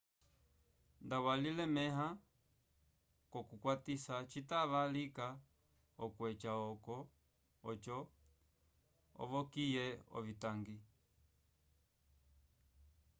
nda 1.05 1.17
walilemẽha 1.25 2.07
k'okukwatisa 3.31 4.15
citava 4.31 4.81
lika 4.95 5.27
okweca 6.03 6.51
oco 7.71 7.97
ovokiye 9.21 9.85
ovitangi 10.17 10.77